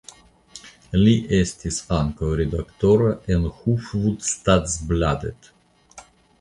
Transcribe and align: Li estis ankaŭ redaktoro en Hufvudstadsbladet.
Li 1.01 1.11
estis 1.39 1.77
ankaŭ 1.99 2.31
redaktoro 2.41 3.11
en 3.37 3.47
Hufvudstadsbladet. 3.61 5.55